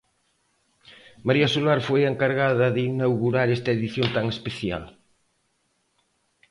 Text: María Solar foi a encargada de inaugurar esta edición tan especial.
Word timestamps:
María 1.27 1.49
Solar 1.55 1.79
foi 1.87 2.01
a 2.03 2.11
encargada 2.13 2.67
de 2.75 2.81
inaugurar 2.91 3.47
esta 3.49 3.73
edición 3.77 4.07
tan 4.15 4.25
especial. 4.35 4.83